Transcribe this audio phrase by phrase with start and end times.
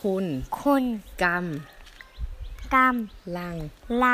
[0.00, 0.24] คุณ
[0.60, 0.84] คุณ
[1.22, 1.44] กรรม
[2.74, 2.96] กรรม
[3.36, 3.56] ลัง
[4.02, 4.04] ล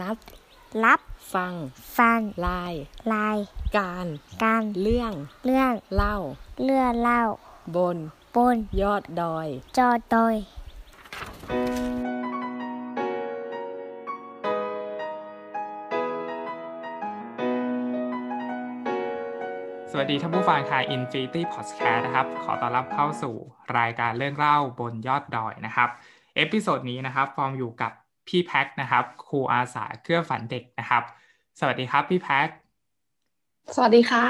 [0.00, 1.00] รับำ รับ
[1.34, 1.54] ฟัง
[1.98, 2.74] ฟัง ลาย
[3.12, 3.38] ลาย
[3.76, 4.06] การ
[4.42, 5.12] การ เรื่อง
[5.44, 6.14] เรื่อง เล่า
[6.62, 7.22] เลื่อเล่า
[7.76, 7.96] บน
[8.34, 10.34] บนยอดดอย จอดอย
[20.02, 23.34] วัสดีท่านผู้ฟังทาง Infinity Podcast นะครับ ขอต้อนรับเข้าสู่
[23.78, 25.88] รายการเรื่องเล่าบนยอดดอยนะครับ
[26.36, 27.92] episode นี้นะครับ ฟอร์มอยู่กับ
[28.28, 31.02] พี่แพ็คนะครับ ครูอาสาเกื้อฝันเด็กนะครับ
[31.58, 32.48] สวัสดีครับพี่แพ็ค
[33.74, 34.24] สวัสดีค่ะ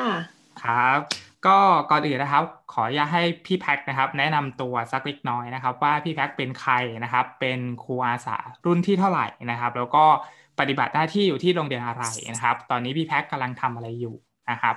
[0.63, 0.99] ครับ
[1.47, 1.59] ก็
[1.91, 6.75] ก่อนอื่นนะครับ ขออยากให้พี่แพ็คนะครับ แนะนำตัวสักเล็กน้อยนะครับ ว่าพี่แพ็คเป็นใคร
[7.05, 10.05] นะครับ เป็นครูอาสารุ่นที่เท่าไหร่นะครับ แล้วก็
[10.61, 14.15] ปฏิบัติหน้าที่อยู่ที่โรงเรียนอะไรนะครับ ตอนนี้พี่แพ็คกำลังทำอะไรอยู่
[14.53, 14.77] นะครับ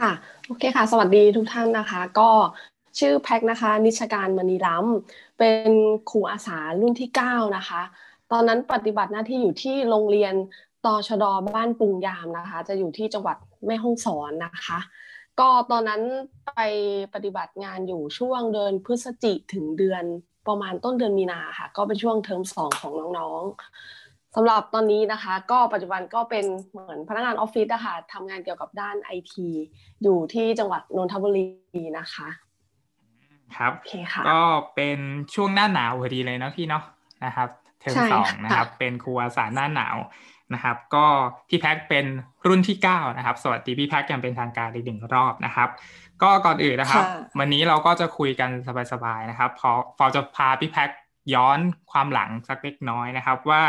[0.00, 0.12] ค่ะ
[0.46, 2.30] โอเคค่ะ สวัสดีทุกท่านนะคะ ก็
[2.98, 5.70] ชื่อแพ็คนะคะ นิชการมณีล้ำเป็น
[6.10, 7.82] ครูอาสารุ่นที่ 9 นะคะ
[8.32, 10.34] ตอนนั้นปฏิบัติหน้าที่อยู่ที่โรงเรียน
[10.84, 14.78] ตชดบ้านปุงยามนะคะ จะอยู่ที่จังหวัดแม่ฮ่องสอนนะคะ
[15.40, 16.02] ก็ตอนนั้น
[16.46, 16.60] ไป
[17.14, 20.04] ปฏิบัติงานอยู่ช่วงเดือนพฤศจิถึงเดือน
[20.48, 23.99] ประมาณต้นเดือนมีนาค่ะ ก็เป็นช่วงเทอมสองของน้องๆ
[24.34, 29.48] สำหรับตอนนี้นะคะ ก็ปัจจุบันก็เป็นเหมือนพนักงานออฟฟิศนะคะทำงานเกี่ยวกับด้านไอที
[30.02, 31.46] อยู่ที่จังหวัดนนทบุรี
[31.98, 32.28] นะคะ
[33.56, 34.42] ครับโอเคค่ะก็
[34.74, 34.98] เป็น
[35.34, 36.84] ช่วงหน้าหนาวพอดีเลยเนาะพี่เนาะ
[37.24, 37.48] นะครับ
[37.80, 39.96] เทอมใช่สองค่ะนะครับ เป็นครูอาสาหน้าหนาว
[40.54, 41.04] นะครับ ก็
[41.48, 42.06] พี่แพ็คเป็น
[42.46, 45.68] รุ่นที่เก้านะครับ สวัสดีพี่แพ็คยังเป็นทางการอีกหนึ่งรอบนะครับ
[46.22, 47.04] ก็ก่อนอื่นนะครับ
[47.38, 48.50] วันนี้เราก็จะคุยกัน
[48.92, 50.90] สบายๆนะครับพอพอจะพาพี่แพ็ค
[51.34, 51.58] ย้อน
[51.92, 53.62] ความหลังสักเล็กน้อยนะครับ ว่า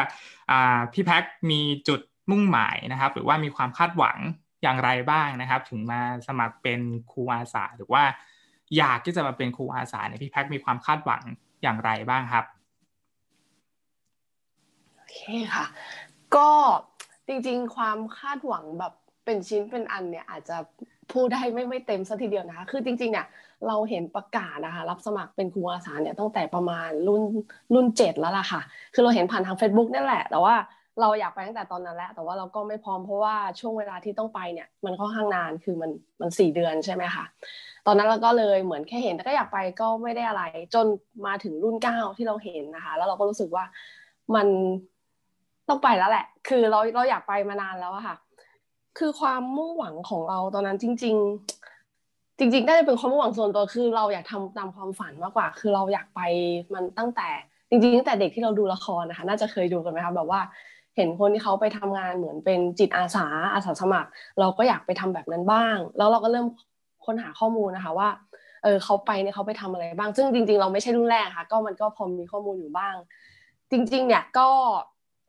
[0.93, 4.17] พี่แพ็คมีจุดมุ่งหมายนะครับ หรือว่ามีความคาดหวัง
[4.63, 8.03] อย่างไรบ้างนะครับ ถึงมาสมัครเป็นครูอาสาหรือว่า
[8.77, 11.23] อยากที่จะมาเป็นครูอาสาเนี่ยพี่แพ็คมีความคาดหวัง
[11.63, 12.45] อย่างไรบ้างครับ
[14.95, 15.19] โอเค
[15.53, 15.65] ค่ะ
[16.35, 16.49] ก็
[17.27, 18.93] จริงๆ ความคาดหวังแบบ
[19.25, 20.57] เป็นชิ้นเป็นอันเนี่ยอาจจะ
[21.11, 23.27] พูดได้ไม่ไม่เต็มสัทีเดียวนะคะ คือจริงๆเนี่ย
[23.67, 27.23] เราเห็นประกาศนะคะรับสมัครเป็นครูอาสาเนี่ยตั้งแต่ประมาณรุ่น
[27.73, 28.61] รุ่นเจ็ดแล้วล่ะค่ะ
[28.93, 30.55] คือเราเห็นผ่านทาง Facebook นี่แหละ แต่ว่า
[31.01, 35.91] เราอยากไปตั้งแต่ตอนนั้นแล้ว แต่ว่าเราก็ไม่พร้อมเพราะว่าช่วงเวลาที่ต้องไปเนี่ย มันค่อนข้างนานคือมัน
[36.21, 37.25] มันสี่เดือนใช่ไหมคะ
[37.87, 40.43] ตอนนั้นเราก็เลยเหมือนแค่เห็นแต่ก็อยากไปก็ไม่ได้อะไร
[40.73, 40.85] จน
[41.25, 43.63] มาถึงรุ่นเก้าที่เราเห็นนะคะ แล้วเราก็รู้สึกว่า
[44.35, 44.47] มัน
[45.69, 48.15] ต้องไปแล้วแหละ คือเราเราอยากไปมานานแล้วอะค่ะ
[48.97, 51.60] คือความมุ่งหวังของเราตอนนั้นจริง ๆ
[52.41, 56.21] จริงๆน่าจะเป็นความมุ่งหวังส่วนตัวคือเราอยากทำตามความฝันมากกว่า คือเราอยากไป
[56.73, 57.29] มันตั้งแต่
[57.69, 60.41] จริงๆตั้งแต่เด็กที่เราดูละครนะคะน่าจะเคยดูกันไหมคะแบบว่า
[60.95, 64.09] เห็นคนที่เขาไปทำงานเหมือนเป็นจิตอาสาอาสาสมัคร
[64.39, 66.47] เราก็อยากไปทำแบบนั้นบ้าง แล้วเราก็เริ่ม
[67.05, 68.09] ค้นหาข้อมูลนะคะว่า
[68.63, 72.95] เออเขาไปเนี่ยเขาไปทำอะไรบ้าง ซึ่งจริง ๆ เราไม่ใช่รุ่นแรกค่ะ ก็มันก็พอมีข้อมูลอยู่บ้าง
[73.71, 74.49] จริง ๆ เนี่ยก็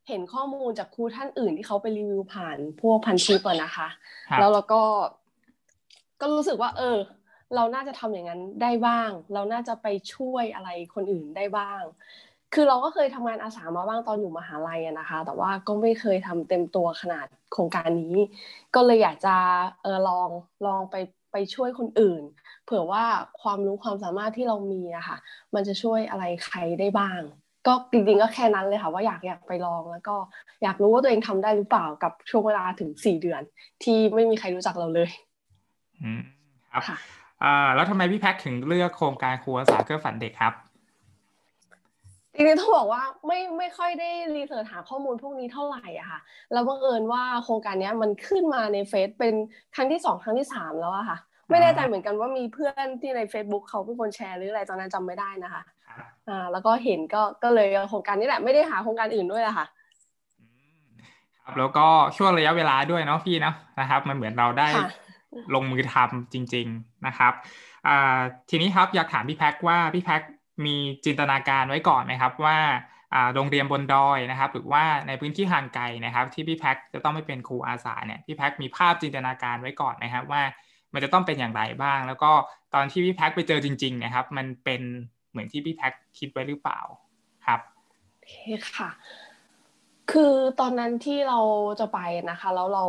[0.08, 3.88] เห็นข้อมูลจากครูท่านอื่นที่เขาไปรีวิวผ่านพวกพันชิปอะนะคะ
[4.30, 4.82] ครับแล้วเราก็
[6.22, 6.98] ก็รู้สึกว่า เออ
[7.54, 11.82] เราน่าจะทำอย่างนั้นได้บ้าง เราน่าจะไปช่วยอะไรคนอื่นได้บ้าง
[12.54, 18.16] คือเราก็เคยทำงานอาสามาบ้างตอนอยู่มหาลัยนะคะ แต่ว่าก็ไม่เคยทำเต็มตัวขนาดโครงการนี้
[18.74, 19.36] ก็เลยอยากจะ
[19.82, 20.28] เออลอง
[20.66, 20.96] ลองไป
[21.32, 22.22] ไปช่วยคนอื่น
[22.64, 23.04] เผื่อว่า
[23.42, 25.16] ความรู้ความสามารถที่เรามีอะค่ะ
[25.54, 27.20] มันจะช่วยอะไรใครได้บ้าง
[27.66, 30.16] ก็จริงๆก็แค่นั้นเลยค่ะ ว่าอยากอยากไปลองแล้วก็
[30.62, 33.42] อยากรู้ว่าตัวเองทำได้หรือเปล่ากับช่วงเวลาถึงสี่เดือน
[33.82, 35.10] ที่ไม่มีใครรู้จักเราเลย
[36.72, 36.96] ครับค่ะ
[37.42, 40.54] อ่าแล้วทำไมพี่แพ็คถึงเลือกโครงการครูอาสาเครือฝันเด็กครับ
[42.34, 46.20] จริงๆต้องบอกว่าไม่ไม่ค่อยได้รีเสิร์ชหาข้อมูลพวกนี้เท่าไหร่อะค่ะ
[46.52, 49.34] แล้วบังเอิญว่าโครงการเนี้ยมันขึ้นมาในเฟซเป็น
[49.74, 51.18] ครั้งที่สองครั้งที่สามแล้วอะค่ะ
[51.50, 59.66] ไม่แน่ใจเหมือนกันว่ามีเพื่อนที่ใน Facebook เขาเป็นคนแชร์หรืออะไรตอนนั้นจำไม่ได้นะคะครับอ่าแล้วก็เห็นก็ก็เลยเอาโครงการนี้แหละไม่ได้หาโครงการอื่นด้วยอะค่ะ
[60.40, 60.44] อื
[60.82, 60.84] ม
[61.44, 61.86] ครับแล้วก็
[62.16, 64.90] ช่วงระยะเวลาด้วยเนาะพี่เนาะนะครับ มันเหมือนเราได้ค่ะ
[65.54, 67.32] ลงมือทำจริง ๆนะครับ
[68.50, 70.22] ทีนี้ครับอยากถามพี่แพ็คว่าพี่แพ็ค
[70.66, 72.58] มีจินตนาการไว้ก่อนไหมครับว่า
[73.34, 80.42] โรงเรียนบนดอยนะครับ หรือว่าในพื้นที่ห่างไกลนะครับ ที่พี่แพ็คจะต้องไม่เป็นครูอาสาเนี่ยพี่แพ็คมีภาพจินตนาการไว้ก่อนไหมครับว่า
[80.92, 82.30] มันจะต้องเป็นอย่างไรบ้าง แล้วก็
[82.74, 84.82] ตอนที่พี่แพ็คไปเจอจริง ๆ นะครับ มันเป็น
[85.30, 86.80] เหมือนที่พี่แพ็คคิดไว้หรือเปล่า
[87.46, 87.60] ครับ
[88.10, 88.34] โอเค
[88.76, 88.90] ค่ะ
[90.12, 91.40] คือตอนนั้นที่เรา
[91.80, 92.00] จะไป
[92.30, 92.84] นะคะแล้วเรา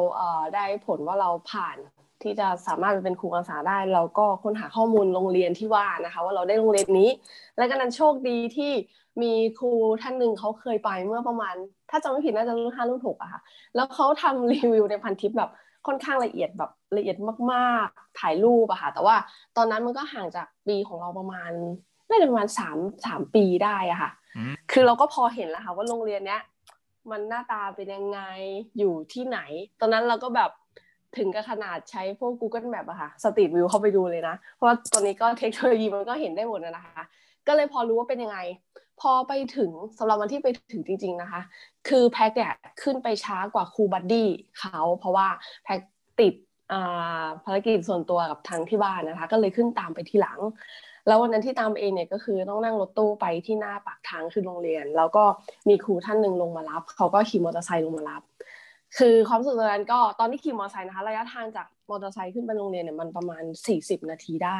[0.55, 1.77] ได้ผลว่าเราผ่าน
[2.23, 7.09] ที่จะสามารถไปเป็นครูอาสาได้ เราก็ค้นหาข้อมูลโรงเรียนที่ว่านะคะ ว่าเราได้โรงเรียนนี้
[7.57, 8.71] และก็นั้นโชคดีที่
[9.21, 9.71] มีครู
[10.01, 11.55] ท่านหนึ่งเขาเคยไปเมื่อประมาณ
[11.89, 13.41] ถ้าจำไม่ผิดน่าจะรุ่นห้ารุ่นหกอะค่ะ
[13.75, 15.51] แล้วเขาทำรีวิวในพันทิปแบบ
[15.87, 17.17] ค่อนข้างละเอียดแบบละเอียด
[17.53, 19.15] มากๆ ถ่ายรูปอะค่ะ แต่ว่า
[19.57, 21.51] ตอนนั้นมันก็ห่างจากปีของเราประมาณ
[22.09, 24.11] น่าจะประมาณสามสามปีได้อะค่ะ
[24.71, 26.41] คือเราก็พอเห็นแล้วค่ะว่าโรงเรียนเนี้ย
[27.11, 28.19] มันหน้าตาเป็นยังไง
[28.77, 29.39] อยู่ที่ไหน
[29.79, 30.49] ตอนนั้นเราก็แบบ
[31.17, 37.03] ถึงกับขนาดใช้พวก Google Map อะค่ะสตรีทวิวเข้าไปดูเลยนะ เพราะว่าตอนนี้ก็เทคโนโลยีมันก็เห็นได้หมดนะคะ
[37.47, 38.39] ก็เลยพอรู้ว่าเป็นยังไง
[39.01, 41.41] พอไปถึงสำหรับวันที่ไปถึงจริง ๆนะคะ
[41.87, 44.29] คือแพ็กเนี่ยขึ้นไปช้ากว่าครู buddy
[44.59, 45.27] เขาเพราะว่า
[45.63, 45.79] แพ็ก
[46.19, 46.33] ติด
[47.43, 50.39] ภารกิจส่วนตัวกับทางที่บ้านนะคะ ก็เลยขึ้นตามไปทีหลัง
[51.07, 55.23] แล้ววันนั้นที่ตามเองเนี่ยก็คือต้องนั่งรถตู้ไปที่หน้าปากทางคือโรงเรียน แล้วก็
[55.69, 58.21] มีครูท่านหนึ่งลงมารับ เขาก็ขี่มอเตอร์ไซค์ลงมารับ
[58.97, 64.59] คือความสุขตอนนั้นก็ตอนที่ขี่มอเตอร์ไซค์นะคะระยะทางจากมอเตอร์ไซค์ขึ้นไปโรงเรียนเนี่ยมันประมาณสี่สิบนาทีได้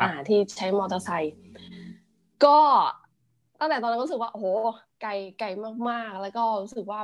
[0.00, 1.34] อ่า ที่ใช้มอเตอร์ไซค์
[2.44, 2.58] ก็
[3.60, 4.46] ตั้งแต่ตอนนั้นก็รู้สึกว่าโอ้โห
[5.02, 5.46] ไกลไกล
[5.88, 7.00] มากๆ แล้วก็รู้สึกว่า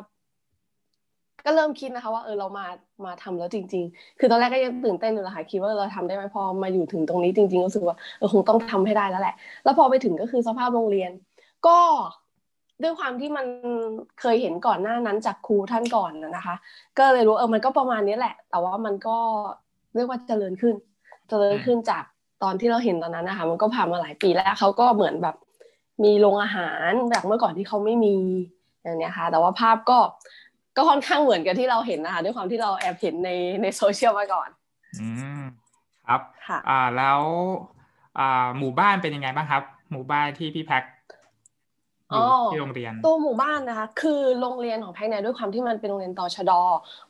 [1.47, 2.67] ก็เริ่มคิดนะคะ ว่าเออเรามา
[3.05, 9.35] มาทำแล้วจริง ๆ คือตอนแรกก็ยังตื่นเต้นอยู่แหละค่ะคิดว่าเราทำได้ไหมพอมาอยู่ถึงตรงนี้จริงๆรู้สึกว่าเออคงต้องทำให้ได้แล้วแหละ
[9.65, 11.11] แล้วพอไปถึงก็คือสภาพโรงเรียน
[11.67, 11.79] ก็
[12.83, 13.47] ด้วยความที่มัน
[14.21, 16.55] เคยเห็นก่อนหน้านั้นจากครูท่านก่อนนะคะ
[16.99, 19.17] ก็เลยรู้เออมันก็ประมาณนี้แหละ แต่ว่ามันก็
[19.95, 20.75] เรียกว่าเจริญขึ้น
[21.29, 22.05] เจริญขึ้นจาก
[22.43, 25.37] ตอนที่เราเห็นตอนนั้นนะคะ มันก็ผ่านมาหลายปีแล้วเขาก็เหมือนแบบ
[26.05, 28.17] มีโรงอาหารแบบเมื่อก่อนที่เขาไม่มี
[28.83, 29.99] อย่างนี้ค่ะ แต่ว่าภาพก็
[30.77, 33.31] ก็ค่อนข้างเหมือนกับที่เราเห็นนะคะด้วยความที่เราแอบเห็นใน
[33.63, 34.49] ในโซเชียลมาก่อน
[35.01, 35.09] อื
[35.41, 35.43] ม
[36.07, 37.21] ครับค่ะอ่าแล้ว
[38.19, 40.83] อ่าหมู่บ้านเป็นยังไงบ้างครับ หมู่บ้านที่พี่แพ็ค
[42.11, 46.53] อยู่ที่โรงเรียนตัวหมู่บ้านนะคะ คือโรงเรียนของแพ็คเนี่ยด้วยความที่มันเป็นโรงเรียนตชด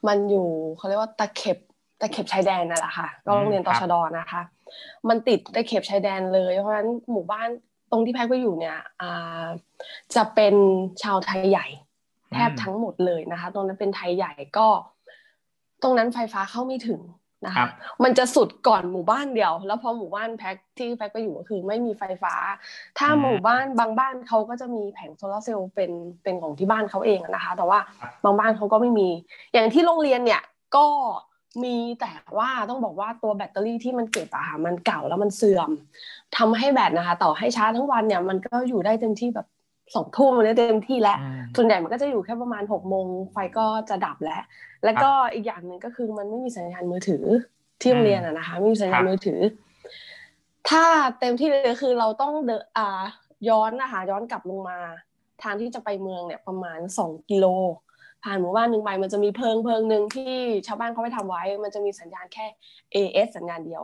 [0.08, 1.58] มันอยู่เขาเรียกว่าตะเข็บ
[2.00, 4.42] ตะเข็บชายแดนนั่นแหละค่ะ ก็โรงเรียนตชดนะคะ
[5.08, 7.48] มันติดตะเข็บชายแดนเลย เพราะฉะนั้นหมู่บ้าน
[7.90, 8.78] ตรงที่แพ็กไปอยู่เนี่ย
[10.14, 10.54] จะเป็น
[11.02, 11.66] ชาวไทยใหญ่
[12.34, 14.68] แทบทั้งหมดเลยนะคะ ตรงนั้นเป็นไทยใหญ่ก็
[15.82, 17.00] ตรงนั้นไฟฟ้าเข้าไม่ถึง
[17.46, 17.66] นะคะ
[18.04, 22.34] มันจะสุดก่อนหมู่บ้านเดียว แล้วพอหมู่บ้านแพ็กที่แพ็กไปอยู่ก็คือไม่มีไฟฟ้า
[22.98, 25.90] ถ้าหมู่บ้านบางบ้านเขาก็จะมีแผงโซลาเซลล์เป็น
[26.22, 27.78] เป็นของที่บ้านเขาเองนะคะ แต่ว่า
[28.24, 29.08] บางบ้านเขาก็ไม่มี
[29.52, 30.42] อย่างที่โรงเรียนเนี่ย
[30.76, 30.86] ก็
[31.64, 35.70] มีแต่ว่าต้องบอกว่าตัวแบตเตอรี่ที่มันเก็บอะค่ะมันเก่าแล้วมันเสื่อม
[36.36, 39.46] ทำให้แบตนะคะ ต่อให้ช้าทั้งวันเนี่ยมันก็อยู่ได้เต็มที่แบบ
[39.94, 41.18] สองทุ่มมันได้เต็มที่แล้ว
[41.56, 44.42] ส่วนใหญ่มันก็จะอยู่แค่ประมาณหกโมงไฟก็จะดับแล้ว
[44.84, 47.24] แล้วก็อีกอย่างหนึ่งก็คือมันไม่มีสัญญาณมือถือ
[47.80, 49.40] ที่โรงเรียนอะนะคะไม่มีสัญญาณมือถือ
[50.70, 50.84] ถ้า
[51.20, 53.02] เต็มที่เลยคือเราต้องเดอ่า
[53.48, 54.78] ย้อนนะคะย้อนกลับลงมา
[55.42, 57.46] ทางที่จะไปเมืองเนี่ยประมาณสองกิโล
[58.24, 62.46] ผ่านหมู่บ้านหนึ่งไปมันจะมีเพิงเพิงหนึ่งที่ชาวบ้านเขาไปทำไว้ มันจะมีสัญญาณแค่
[62.94, 63.82] AS สัญญาณเดียว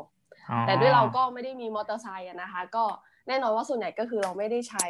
[0.67, 2.85] แต่ด้วยเราก็ไม่ได้มีมอเตอร์ไซค์นะคะ ก็
[3.29, 4.87] แน่นอนว่าส่วนใหญ่ก็คือเราไม่ได้ใช้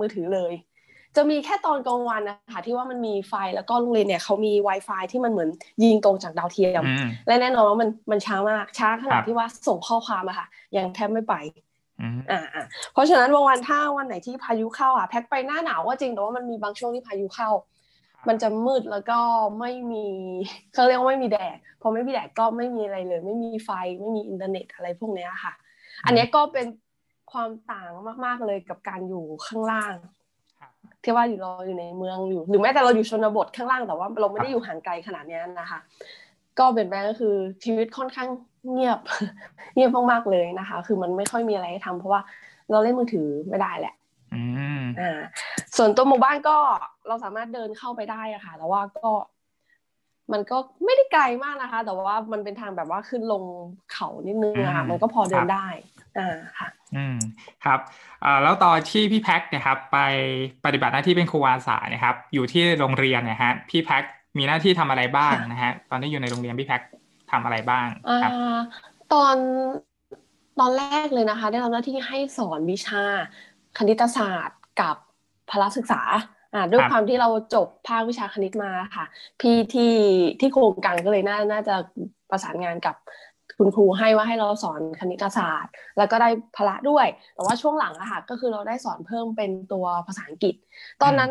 [0.00, 0.52] มือถือเลย
[1.16, 5.48] จะมีแค่ตอนกลางวันนะคะที่ว่ามันมีไฟแล้วก็โรงเรียนเนี่ยเขามี Wi-Fi ที่มันเหมือน
[5.84, 6.82] ยิงตรงจากดาวเทียม
[7.26, 10.46] และแน่นอนว่ามันมันช้ามากช้าขนาดที่ว่าส่งข้อความอะค่ะ
[10.76, 11.34] ยังแทบไม่ไป
[12.30, 12.40] อ่า
[12.92, 17.50] เพราะฉะนั้นบางวันถ้าวันไหนที่พายุเข้าอะแพ็คไปหน้าหนาวก็จริงแต่ว่ามันมีบางช่วงที่พายุเข้า
[18.28, 19.18] มันจะมืดแล้วก็
[19.60, 20.06] ไม่มี
[20.74, 25.52] เขาเรียกว่าไม่มีแดดพอไม่มีแดดก็ไม่มีอะไรเลย ไม่มีไฟไม่มีอินเทอร์เน็ตอะไรพวกนี้ค่ะ
[26.06, 26.66] อันนี้ก็เป็น
[27.32, 27.90] ความต่าง
[28.24, 29.94] มาก ๆเลยกับการอยู่ข้างล่าง
[31.02, 35.78] ที่ว่าอยู่เราอยู่ในเมืองอยู่ หรือแม้แต่เราอยู่ชนบทข้างล่างแต่ว่าเราไม่ได้อยู่ห่างไกลขนาดนี้นะคะ
[36.58, 37.34] ก็เป็นแปลก็คือ
[37.64, 38.28] ชีวิตค่อนข้าง
[38.70, 38.98] เงียบ
[39.74, 42.20] เงียบมากๆเลยนะคะ คือมันไม่ค่อยมีอะไรให้ทำเพราะว่า
[42.70, 43.94] เราเล่นมือถือไม่ได้แหละ
[45.00, 45.18] อ่า
[45.76, 46.56] ส่วนตัวหมู่บ้านก็
[47.08, 49.10] เราสามารถเดินเข้าไปได้อะค่ะแต่ว่าก็
[50.32, 53.42] มันก็ไม่ได้ไกลมากนะคะ แต่ว่ามันเป็นทางแบบว่าขึ้นลง
[53.92, 55.66] เขานิดนึงอะค่ะมันก็พอเดินได้
[56.18, 57.16] อ่าค่ะอืม
[57.64, 57.80] ครับ
[58.24, 59.98] อ่าแล้วตอนที่พี่แพ็คเนี่ยครับไป
[60.64, 64.02] ปฏิบัติหน้าที่เป็นครูอาสาเนี่ยครับ อยู่ที่โรงเรียนเนี่ยฮะพี่แพ็ค
[64.38, 66.80] มีหน้าที่ทำอะไรบ้างนะฮะตอนที่อยู่ในโรงเรียนพี่แพ็ค
[67.30, 67.86] ทำอะไรบ้าง
[68.22, 68.32] ครับ
[69.12, 69.36] ตอน
[70.60, 73.04] ตอนแรกเลยนะคะ ได้รับหน้าที่ให้สอนวิชา
[73.78, 74.96] คณิตศาสตร์กับ
[75.50, 76.02] พละศึกษา
[76.54, 79.04] อ่าด้วยความที่เราจบภาควิชาคณิตมาค่ะ
[79.40, 79.94] พี่ที่
[80.40, 81.74] ที่โครงการก็เลยน่าน่าจะ
[82.30, 82.96] ประสานงานกับ
[83.58, 90.54] คุณครูให้ว่าให้เราสอนคณิตศาสตร์ แล้วก็ได้พละด้วย แต่ว่าช่วงหลังอะค่ะก็คือเราได้สอนเพิ่มเป็นตัวภาษาอังกฤษ
[91.02, 91.30] ตอนนั้น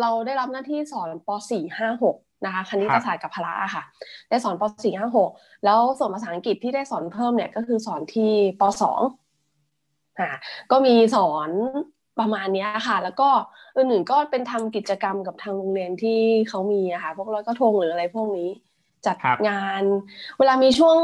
[0.00, 3.82] เราได้รับหน้าที่สอนป .4 5 6นะคะคณิตศาสตร์กับพละค่ะ
[4.28, 10.30] ได้สอนป .4 5 6แล้วส่วนภาษาอังกฤษที่ได้สอนเพิ่มเนี่ยก็คือสอนที่ป .2 อ่า
[10.70, 11.50] ก็มีสอน
[12.20, 13.28] ประมาณนี้ค่ะ แล้วก็
[13.76, 18.48] อื่นๆก็เป็นทำกิจกรรมกับทางโรงเรียนที่เขามีอะค่ะพวกร้อยกระทงหรืออะไรพวกนี้
[19.06, 19.16] จัด
[19.48, 19.82] งาน
[20.38, 20.96] เวลามีช่วง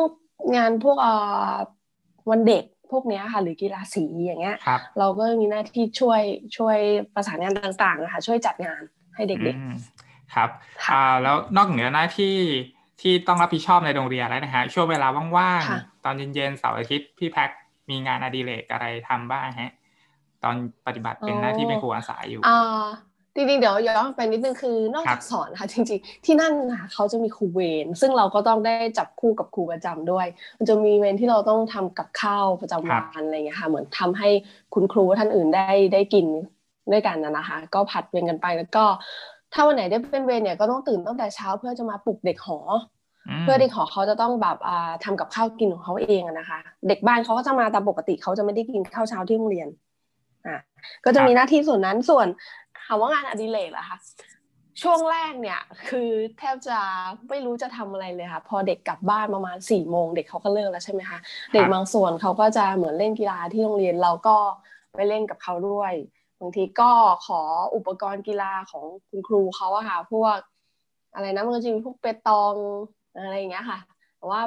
[0.56, 1.12] งานพวกเอ่
[1.52, 1.54] อ
[2.30, 4.56] วันเด็กพวกนี้ค่ะหรือกีฬาสีอย่างเงี้ย
[4.98, 6.22] เราก็มีหน้าที่ช่วย
[6.56, 6.78] ช่วย
[7.14, 8.82] ประสานงานต่างๆนะคะช่วยจัดงาน
[9.14, 10.48] ให้เด็กๆครับ
[10.92, 12.36] อ่าแล้วนอกเหนือหน้าที่
[13.00, 15.06] ที่ต้องรับผิดชอบในโรงเรียนแล้วนะฮะช่วงเวลา
[15.36, 17.50] ว่างๆตอนเย็นๆเสาร์อาทิตย์พี่แพ็ค
[17.90, 19.72] มีงานอดิเรกอะไรทำบ้างฮะ
[20.44, 20.54] ตอน
[20.86, 22.86] ปฏิบัติเป็นหน้าที่เป็นครูอาสาอยู่อ่า
[23.40, 30.26] จริงๆ เดี๋ยวย้อนไปนิดนึงคือนอกจากสอนค่ะจริงๆ ที่นั่นนะเขาจะมีครูเวรซึ่งเราก็ต้องได้จับคู่กับครูประจำด้วย
[30.58, 34.28] มันจะมีเวรที่เราต้องทำกับข้าวประจำวันอะไรเงี้ยค่ะเหมือนทำให้
[34.74, 36.26] คุณครูท่านอื่นได้ได้กิน
[36.92, 38.84] ด้วยกันนะนะคะ ก็ผัดเวรกันไปแล้วก็
[39.52, 42.58] ถ้าวันไหนได้เป็นเวรเนี่ยก็ต้องตื่นตั้งแต่เช้าเพื่อจะมาปลุกเด็กหอ
[43.42, 49.68] เพื่อเด็กหอเขาจะต้องแบบอ่าทำกับข้าวกินของเขาเองนะคะ เด็กบ้านเขาก็จะมาตามปกติเขาจะไม่ได้กินข้าวเช้าที่โรงเรียน
[50.46, 50.58] อะ
[51.04, 53.98] ก็จะมีหน้าที่ส่วนนั้นส่วนถามว่างานอดิเรกเหรอคะ
[54.82, 56.78] ช่วงแรกเนี่ยคือแทบจะ
[57.28, 61.18] ไม่รู้จะทำอะไรเลยค่ะพอเด็กกลับบ้านประมาณสี่โมงเด็กเขาก็เลิกแล้วใช่ไหมคะ
[61.54, 64.36] เด็กบางส่วนเขาก็จะเหมือนเล่นกีฬาที่โรงเรียนเราก็
[64.96, 65.92] ไปเล่นกับเขาด้วย
[66.40, 66.90] บางทีก็
[67.26, 67.40] ขอ
[67.76, 70.36] อุปกรณ์กีฬาของคุณครูเขาอะค่ะพวก
[71.14, 72.54] อะไรนะมันก็จะมีพวกเปตอง
[73.14, 73.78] อะไรอย่างเงี้ยค่ะ
[74.16, 74.40] แต่ว่า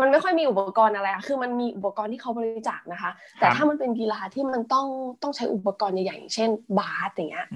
[0.00, 4.86] มันไม่ค่อยมีอุปกรณ์อะไรอะคือมันมีอุปกรณ์ที่เขาบริจาคนะคะ แต่ถ้ามันเป็นกีฬาที่มันต้อง
[5.22, 7.46] ต้องใช้อุปกรณ์ใหญ่ๆเช่น บาสอย่างเงี้ย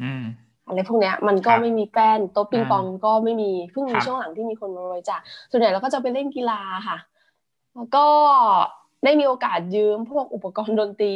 [0.66, 5.20] อะไรพวกเนี้ยมันก็ไม่มีแป้นโต๊ะปิงปองก็ไม่มีเพิ่งมีช่วงหลังที่มีคนมาบริจาค
[5.50, 6.96] ส่วนใหญ่เราก็จะไปเล่นกีฬาค่ะ
[7.74, 8.06] แล้วก็
[9.04, 11.14] ได้มีโอกาสยืมพวกอุปกรณ์ดนตรี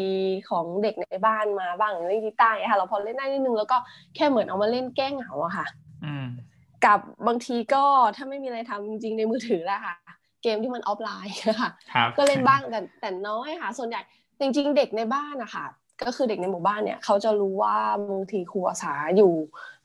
[0.48, 3.76] ของเด็กในบ้านมาบ้างเล่นกีตาร์ค่ะเราพอเล่นได้นิดนึงแล้วก็
[4.14, 5.66] แค่เหมือนเอามาเล่นแก้เหงาอะค่ะ
[6.84, 7.84] กับบางทีก็
[8.16, 9.94] ถ้าไม่มีอะไรทำจริงในมือถือแหละค่ะ
[10.42, 11.70] เกมที่มันออฟไลน์ค่ะ
[12.16, 14.00] ก็เล่นบ้างแต่แต่น้อยค่ะ ส่วนใหญ่
[14.40, 15.66] จริง ๆ เด็กในบ้านนะคะ
[16.04, 17.76] ก็คือเด็กในหมู่บ้านเนี่ยเขาจะรู้ว่า
[18.08, 19.34] บางทีครูอาสาอยู่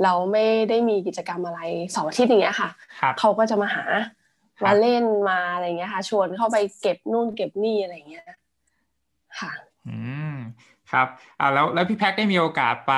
[0.04, 2.70] เราไม่ได้มีกิจกรรมอะไรเสาร์อาทิตย์อย่างเงี้ยค่ะ
[3.20, 3.86] เขาก็จะมาหา
[4.66, 8.26] มาเล่นมาอะไรเงี้ยค่ะ ชวนเข้าไปเก็บนู่นเก็บนี่อะไรเงี้ย
[9.40, 9.52] ค่ะ
[9.88, 9.98] อื
[10.34, 10.38] ม
[10.92, 11.08] ครับ
[11.40, 12.94] อ่าแล้วแล้วพี่แพ็กได้มีโอกาสไป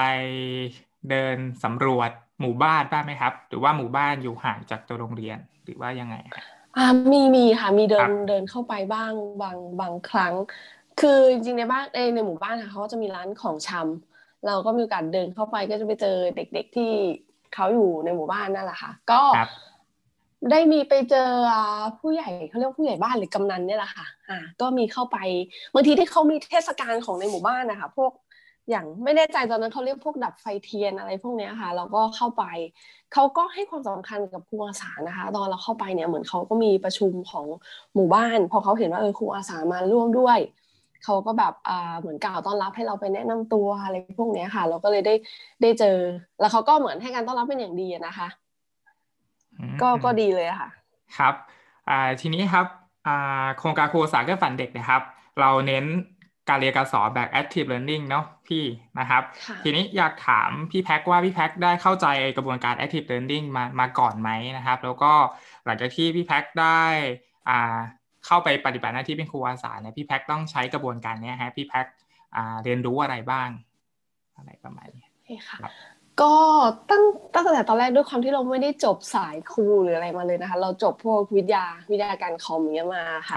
[1.10, 10.34] เดินสำรวจหมู่บ้านบ้างไหมครับ หรือว่าหมู่บ้านอยู่ห่างจากตัวโรงเรียนหรือว่ายังไงครับ อ่ามีมีค่ะ มีเดินเดินเข้าไปบ้างบางบางครั้ง
[11.00, 16.92] คือจริงๆในบ้านในหมู่บ้านค่ะเขาก็จะมีร้านของชำเราก็มีโอกาสเดินเข้าไปก็จะไปเจอเด็ก ๆที่
[17.54, 19.22] เขาอยู่ในหมู่บ้านนั่นแหละค่ะ ก็
[20.52, 21.30] ได้มีไปเจอ
[22.00, 25.18] ผู้ใหญ่เขาเรียกผู้ใหญ่บ้านหรือกำนันเนี่ยแหละค่ะ อ่า ก็มีเข้าไป
[25.74, 28.12] บางทีที่เขามีเทศกาลของในหมู่บ้านนะคะพวก
[28.70, 32.44] อย่างไม่แน่ใจตอนนั้นเขาเรียกพวกดับไฟเทียนอะไรพวกนี้ค่ะเราก็เข้าไป
[33.14, 37.46] เขาก็ให้ความสำคัญกับครูอาสานะคะ ตอนเราเข้าไปเนี่ยเหมือนเขาก็มีประชุมของ
[37.96, 40.40] หมู่บ้าน พอเขาเห็นว่าเออครูอาสามาร่วมด้วย
[41.04, 45.16] เขาก็แบบอ่าเหมือนกล่าวต้อนรับให้เราไปแนะนำตัวอะไรพวกนี้ค่ะ เราก็เลยได้
[45.62, 45.98] ได้เจอ
[46.40, 48.28] แล้วเขาก็เหมือนให้การต้อนรับเป็นอย่างดีนะคะ
[49.82, 50.70] ก็ก็ดีเลยค่ะ
[51.18, 51.34] ครับ
[51.90, 52.66] อ่าทีนี้ครับ
[53.08, 55.02] อ่าโครงการครูสาเกื้อฝันเด็กนะครับ
[55.40, 55.86] เราเน้น
[56.50, 58.64] การเรียนการสอนแบบ active learning เนาะพี่
[59.00, 59.24] นะครับ
[59.64, 65.12] ทีนี้อยากถามพี่แพ็กว่าพี่แพ็กได้เข้าใจกระบวนการ active learning มามาก่อนไหมนะครับ แล้วก็
[65.66, 66.84] หลังจากที่พี่แพ็กได้
[67.50, 67.78] อ่า
[68.26, 71.86] เข้าไปปฏิบัติหน้าที่เป็นครูอาสาเนี่ยพี่แพ็กต้องใช้กระบวนการนี้ฮะพี่แพ็ก
[72.36, 73.50] อ่าเรียนรู้อะไรบ้าง
[74.38, 75.08] อะไรประมาณนี้
[75.50, 75.60] ค่ะ
[76.24, 76.34] ก็
[76.90, 83.36] ตั้งตั้งแต่ตอนแรกด้วยความที่เราไม่ได้จบสายครูหรืออะไรมาเลยนะคะ เราจบพวกวิทยาวิทยาการคอมเงี้ยมาค่ะ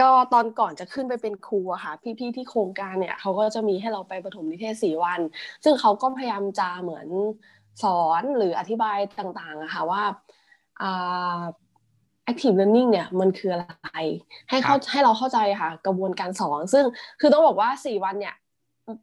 [0.00, 5.20] ก็ตอนก่อนจะขึ้นไปเป็นครูอะค่ะ พี่ๆที่โครงการเนี่ยเขาก็จะมีให้เราไปปฐมนิเทศสี่วัน
[5.64, 7.08] ซึ่งเขาก็พยายามจะเหมือน
[7.82, 10.02] สอนหรืออธิบายต่างๆอะค่ะว่า
[10.82, 11.40] อ่า
[12.30, 13.98] active learning เนี่ยมันคืออะไร
[14.50, 16.84] ให้เขาให้เราเข้าใจค่ะ กระบวนการสอน ซึ่ง
[17.20, 18.34] คือต้องบอกว่าสี่วันเนี่ย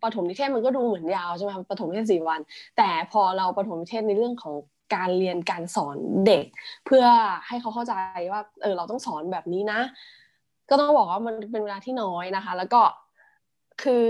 [0.04, 2.40] ปฐมนิเทศมันก็ดูเหมือนยาวใช่ไหมปฐมนิเทศสี่วัน
[2.78, 4.56] แต่พอเราปฐมนิเทศในเรื่องของ
[4.96, 6.46] การเรียนการสอนเด็ก
[6.86, 7.06] เพื่อ
[7.48, 7.94] ให้เขาเข้าใจ
[8.32, 9.80] ว่าเออเราต้องสอนแบบนี้นะ
[10.70, 12.82] ก็ต้องบอกว่ามันเป็นเวลาที่น้อยนะคะ แล้วก็
[13.82, 14.04] คือ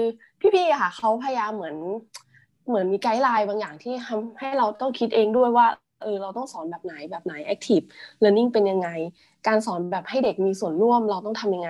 [0.55, 1.75] พี่ๆค่ะเขาพยายามเหมือน
[2.67, 5.67] เหมือนมีไกด์ไลน์บางอย่างที่ทำให้เราต้องคิดเองด้วยว่า
[6.03, 7.85] เออเราต้องสอนแบบไหนแบบไหน active
[8.23, 8.89] learning เป็นยังไง
[9.47, 11.69] การสอนแบบให้เด็กมีส่วนร่วมเราต้องทำยังไง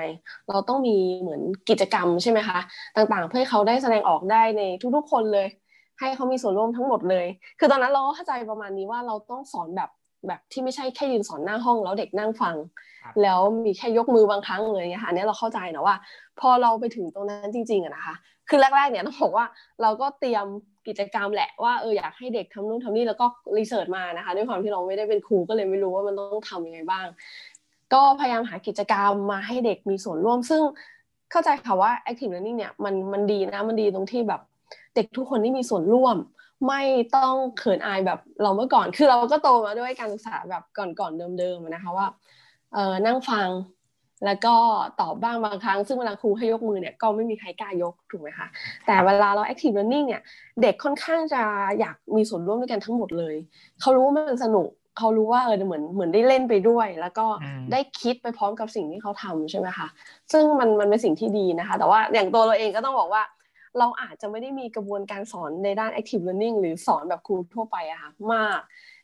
[0.50, 2.60] เราต้องมีเหมือนกิจกรรมใช่ไหมคะ
[2.96, 4.62] ต่างๆ เพื่อให้เขาได้แสดงออกได้ใน
[4.96, 5.48] ทุกๆ คนเลย
[6.00, 7.26] ให้เขามีส่วนร่วมทั้งหมดเลย
[7.60, 9.90] คือตอนนั้นเราก็เข้าใจประมาณนี้ว่าเราต้องสอนแบบ
[10.28, 12.56] แบบที่ไม่ใช่แค่ยืนสอนหน้าห้องแล้วเด็กนั่งฟัง
[13.22, 15.96] แล้วมีแค่ยกมือบางครั้งเลยนะคะอันนี้เราเข้าใจนะว่า
[16.40, 18.16] พอเราไปถึงตรงนั้นจริงๆอะนะคะ
[18.50, 19.46] คือแรกๆเนี่ยต้องบอกว่า
[19.82, 20.46] เราก็เตรียม
[20.88, 23.26] กิจกรรมแหละว่าเอออยากให้เด็กทำนู่นทำนี่แล้วก็
[23.58, 27.06] รีเสิร์ชมานะคะด้วยความที่เราไม่ได้เป็นครูก็เลยไม่รู้ว่ามันต้องทํำยังไงบ้าง
[27.94, 30.62] ก็พยายามหากิจกรรมมาให้เด็กมีส่วนร่วม ซึ่ง
[31.32, 34.42] เข้าใจค่ะว่า active learning เนี่ยมันมันดีนะมันดีตรงที่แบบ
[34.96, 36.18] เด็กทุกคนที่มีส่วนร่วม
[36.68, 36.82] ไม่
[37.16, 42.08] ต้องเขินอายแบบเราเมื่อก่อน คือเราก็โตมาด้วยการศึกษาแบบก่อนๆเดิมๆนะคะว่า
[42.74, 43.50] เออนั่งฟัง
[44.26, 44.56] แล้วก็
[45.02, 48.48] ตอบบ้างบางครั้ง ซึ่งเวลาครูให้ยกมือเนี่ยก็ไม่มีใครกล้ายกถูกไหมคะ
[48.86, 50.22] แต่เวลาเรา active learning เนี่ย
[50.62, 51.42] เด็กค่อนข้างจะ
[51.80, 53.36] อยากมีส่วนร่วมด้วยกันทั้งหมดเลย
[53.82, 57.26] เขารู้ว่ามันสนุกเขารู้ว่าเออเหมือนเหมือนได้เล่นไปด้วย แล้วก็
[57.72, 59.88] ได้คิดไปพร้อมกับสิ่งที่เขาทำใช่ไหมคะ
[60.32, 63.24] ซึ่งมันมันเป็นสิ่งที่ดีนะคะ แต่ว่าอย่างตัวเราเองก็ต้องบอกว่า
[63.78, 68.60] เราอาจจะไม่ได้มีกระบวนการสอนในด้าน active learning หรือสอนแบบครูทั่วไปอะค่ะมาก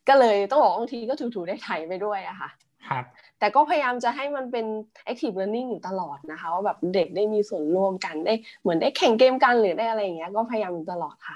[0.07, 2.49] ก็เลยต้องบอกบางทีก็ถูๆได้ไถไปด้วยอะค่ะ
[2.87, 3.03] ครับ
[3.39, 4.65] แต่ก็พยายามจะให้มันเป็น
[5.11, 11.35] active learning อยู่ตลอดนะคะว่าแบบเด็กได้มีส่วนร่วมกันได้เหมือนได้แข่งเกมกันหรือได้อะไรอย่างเงี้ยก็พยายามอยู่ตลอดค่ะ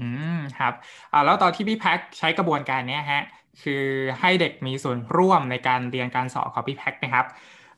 [0.00, 0.72] อืมครับ
[1.12, 3.22] อ่าแล้วตอนที่พี่แพ็คใช้กระบวนการเนี้ยฮะ
[3.62, 3.84] คือ
[4.20, 7.26] ให้เด็กมีส่วนร่วมในการเรียนการสอนของพี่แพ็คนะครับ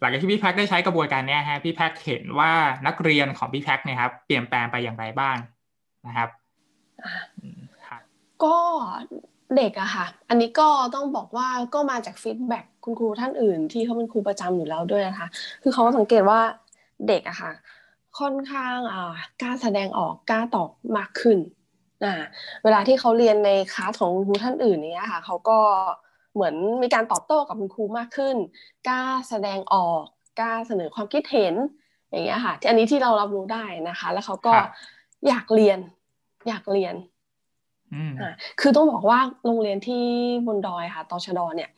[0.00, 2.52] หลังจากที่พี่แพ็คได้ใช้กระบวนการนี้ฮะพี่แพ็คเห็นว่า
[2.86, 5.36] นักเรียนของพี่แพ็คเนี่ยครับเปลี่ยนแปลงไปอย่างไรบ้าง
[6.06, 6.28] นะครับ
[8.44, 8.56] ก็
[9.56, 15.28] เด็กอะค่ะ อันนี้ก็ต้องบอกว่าก็มาจาก feedback คุณครูท่านอื่น ที่เขาเป็นครูประจำอยู่แล้วด้วยนะคะ
[15.62, 16.40] คือเขาสังเกตว่า
[17.08, 17.52] เด็กอะค่ะ
[18.18, 21.38] ค่อนข้างอ่ากล้าแสดงออกกล้าตอบมากขึ้น
[22.04, 22.14] อ่า
[22.64, 25.58] เวลาที่เขาเรียนในคลาสของคุณครูท่านอื่นเนี้ยค่ะเขาก็
[26.06, 28.36] เหมือนมีการตอบโต้กับคุณครูมากขึ้น
[28.88, 30.02] กล้าแสดงออก
[30.40, 31.54] กล้าเสนอความคิดเห็น
[32.10, 34.70] อย่างเงี้ยค่ะ ที่อันนี้ที่เรารับรู้ได้นะคะ แล้วเขาก็ครับ
[35.28, 35.78] อยากเรียน
[36.48, 36.94] อยากเรียน
[37.94, 40.04] อืมอ่าคือต้องบอกว่าโรงเรียนที่
[40.46, 41.70] บนดอยค่ะตชดเนี่ย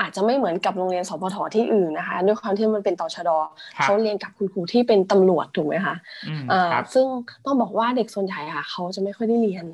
[0.00, 3.30] อาจจะไม่เหมือนกับโรงเรียนสพทที่อื่นนะคะ ด้วยความที่มันเป็นตชด
[3.76, 5.94] ครับเขาเรียนกับคุณครูที่เป็นตำรวจถูกไหมคะ
[6.28, 7.06] อืมอ่าครับซึ่ง
[7.44, 9.66] ต้องบอกว่าเด็กส่วนใหญ่ค่ะเขาจะไม่ค่อยได้เรียน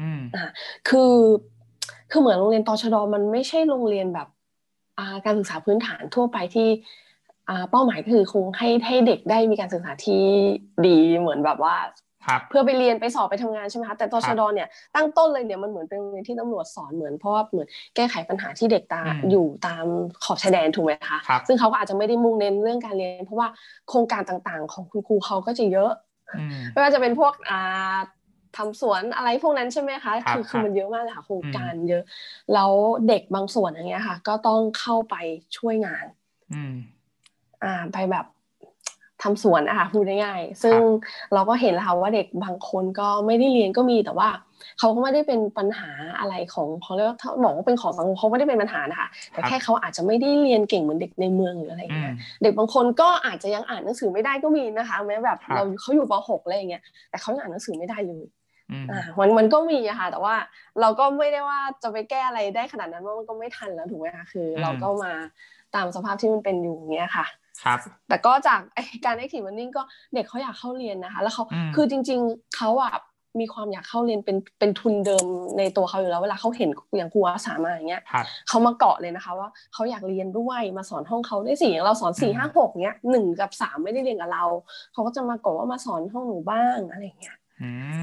[0.00, 0.44] อืมอ่า
[0.88, 1.12] คือ
[2.10, 4.28] คือเหมือนโรงเรียนตชดมันไม่ใช่โรงเรียนแบบ
[4.98, 6.68] อ่าการศึกษาพื้นฐานทั่วไปที่
[7.48, 10.24] อ่าเป้าหมายก็คือคงให้ให้เด็กได้มีการศึกษาที่
[10.86, 11.76] ดีเหมือนแบบว่า
[12.26, 19.84] ครับเพื่อไปเรียนไปสอบไปทำงานใช่ไหมคะแต่ตชดเนี่ยตั้งต้นเลยเนี่ยมันเหมือนเป็นโรงเรียนที่ตำรวจสอนเหมือนเพราะว่าเหมือนแก้ไขปัญหาที่เด็กตาอืมอยู่ตาม
[20.24, 23.48] ขอบชายแดนถูกไหมคะครับซึ่งเขาก็อาจจะไม่ได้มุ่งเน้นเรื่องการเรียน เพราะว่า
[23.88, 25.92] โครงการต่างๆ ของคุณครูเขาก็จะเยอะ
[26.36, 27.32] อืมไม่ว่าจะเป็นพวก
[28.54, 32.02] อ่าทำสวนอะไรพวกนั้นใช่ไหมคะครับคือคคืรัอบมันเยอะมากเลยค่ะโครงอืมการเยอะ
[32.54, 32.72] แล้ว
[33.08, 35.16] เด็กบางส่วนอย่างเงี้ยค่ะ ก็ต้องเข้าไป
[35.56, 36.06] ช่วยงาน
[36.52, 36.74] อืม
[37.64, 38.26] อ่าไปแบบ
[39.22, 40.78] ทำสวนอะค่ะพูดง่ายๆซึ่ง
[41.34, 44.28] เราก็เห็นแล้วค่ะว่าเด็กบางคนก็ไม่ได้เรียนก็มีแต่ว่า
[44.78, 58.37] เขาก็ไม่ได้เป็นปัญหาอะไรของเขาเรียกว่าถ้าบอกว่าเป็นของสังคมเขาไม่ได้เป็นปัญหานะคะแต่ครับแค่เขาอาจจะไม่ได้เรียนเก่งเหมือนเด็กในเมืองหรืออะไรอย่างอืเงี้มยเด็กบางคนก็อาจจะยังอ่านหนังสือไม่ได้ก็มีนะคะแม้แบบครับเราเขาอยู่ป .6 อะไรอย่างเงี้ยแต่เขายังอ่านหนังสือไม่ได้เลยอื
[58.82, 60.34] มอ่ามันมันก็มีอะค่ะ แต่ว่า
[60.80, 65.12] เราก็ไม่ได้ว่าจะไปแก้อะไรได้ขนาดนั้นเพราะมันก็ไม่ทันแล้วถูกไหมคะคือ เราก็มา
[65.74, 67.26] ตามสภาพที่มันเป็นอยู่อย่างเงี้ยค่ะ
[67.64, 67.78] ครับ
[68.08, 69.82] แต่ก็จากไอ้การ active learning ก็
[70.14, 72.92] เด็กเขาอยากเข้าเรียนนะคะ แล้วเขาอืมคือจริง ๆเขาอะ
[73.40, 75.26] มีความอยากเข้าเรียนเป็นเป็นทุนเดิม
[75.58, 84.44] ในตัวเขาอยู่แล้วเวลาเขาเห็นอย่างครูอาสามาอย่างเงี้ยครับเขามาเกาะเลยนะคะว่าเขาอยากเรียนด้วยมาสอนห้องเขาได้สี่อย่างเราสอนสี่อืมห้าหกเนี้ยหนึ่งกับสามไม่ได้เรียนกับเรา
[84.92, 87.47] เขาก็จะมาเกาะว่ามาสอนห้องหนูบ้างอะไรอย่างเงี้ยอืม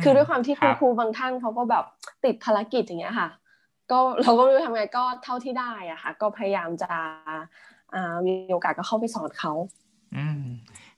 [0.04, 1.84] คือด้วยความที่คุณรับครูบางท่านเขาก็แบบ
[2.26, 3.30] ติดภารกิจอย่างเงี้ยค่ะ
[3.92, 6.92] ก็เราก็ไม่รู้ทำไงก็เท่าที่ได้อะค่ะ ก็พยายามจะ
[7.94, 9.54] อ่ามีโอกาสก็เข้าไปสอนเขา
[10.16, 10.42] อืม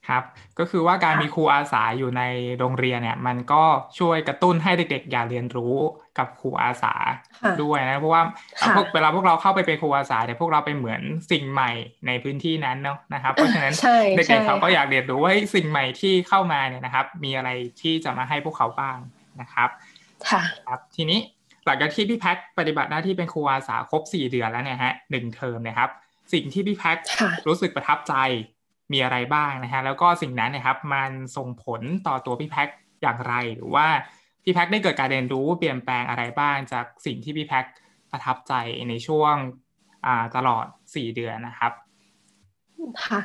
[0.07, 0.23] ครับ
[0.59, 2.23] ก็คือว่าการค่ะมีครูอาสาอยู่ใน
[2.59, 3.63] โรงเรียนเนี่ย มันก็
[3.99, 5.73] ช่วยกระตุ้นให้เด็กๆ อยากเรียนรู้
[6.17, 6.93] กับครูอาสา
[7.41, 8.21] ค่ะด้วยนะเพราะว่า
[8.61, 11.01] ค่ะพวกเวลาพวกเราเข้าไปเป็นครูอาสาเนี่ยพวกเราไปเหมือน
[11.31, 11.71] สิ่งใหม่
[12.07, 17.49] ในพื้นที่นั้นเนาะนะครับ เพราะฉะนั้นใช่เด็ใช่กๆเขาก็อยากเรียนรู้ว่าเฮ้ยสิ่งใหม่ที่เข้ามาเนี่ยนะครับ มีอะไร
[17.81, 18.97] ที่จะมาให้พวกเขาบ้าง
[19.41, 19.69] นะครับ
[20.29, 21.19] ค่ะครับทีนี้
[21.65, 25.89] หลังจากที่พี่แพ็คปฏิบัติหน้าที่เป็นครูอาสาครบสี่เดือนแล้วเนี่ยฮะหนึ่งเทอมเนะครับ
[26.33, 28.13] สิ่งที่พี่แพ็คค่ะรู้สึกประทับใจ
[28.93, 32.69] มีอะไรบ้างนะฮะแล้วก็สิ่งนั้นเนะครับ มันส่งผลต่อตัวพี่แพ็ค
[33.01, 33.87] อย่างไรหรือว่า
[34.47, 37.65] พี่แพ็คได้เกิดการเรียนรู้เปลี่ยนแปลงอะไรบ้างจากสิ่งที่พี่แพ็ค
[38.11, 38.53] ประทับใจ
[38.89, 39.35] ในช่วง
[40.05, 41.71] อ่าตลอดสี่เดือนนะครับ
[43.05, 43.19] ค่ะ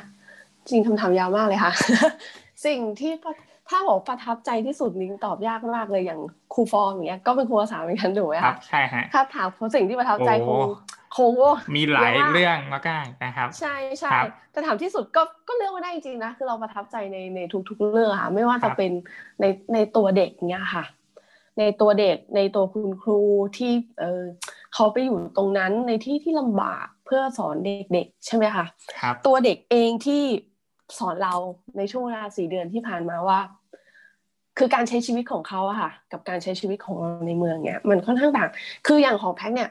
[0.69, 1.73] จริงคำถามยาวมากเลยค่ะ
[2.65, 3.33] สิ่งที่ประ
[3.69, 6.19] ถ้าบอกประทับใจที่สุดนิ้งตอบยากมากเลยอย่าง
[6.53, 10.59] ครูฟอร์มอย่างเงี้ยก็เป็นครูภาษาเหมือนกันถูกไหมครัคะบใช่ฮะถ้าถามสิ่งที่ประทับใจคโอ้ง
[11.15, 12.57] คงโอ้มีหลายเยอะมากเรื่อง
[12.89, 13.67] มากๆนะครับ ใช่
[14.01, 18.91] ใช่ครับแต่ถามที่สุดก็ก็เลือกไม่ได้จริงๆนะคือเราประทับใจในในทุกๆเรื่องค่ะไม่ว่าครัจะบเป็น
[19.39, 20.83] ในในตัวเด็กเนี้ยค่ะ
[21.59, 23.19] ในตัวเด็กในตัวคุณครู
[23.57, 24.23] ที่เออ
[24.73, 28.65] เขาไปอยู่ตรงนั้นในที่ที่ลำบากเพื่อสอนเด็กๆ ใช่ไหมคะ
[28.99, 30.23] ครับตัวเด็กเองที่
[30.97, 31.35] สอนเรา
[31.77, 33.39] ในช่วงเวลาสี่เดือนที่ผ่านมาว่า
[34.57, 38.49] คือการใช้ชีวิตของเขาอะค่ะ กับการใช้ชีวิตของเราในเมืองเนี่ยมันค่อนข้างต่าง
[38.87, 39.69] คืออย่างของแพ็กเนี่ย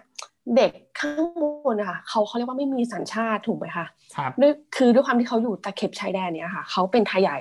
[0.56, 7.36] เด็กข้างบนนะคะเขาเขาเรียกว่าไม่มีสัญชาติถูกไหมคะครับด้วยคือด้วยความที่เขาอยู่ตะเข็บชายแดนเนี่ยค่ะ เขาเป็นไทยใหญ่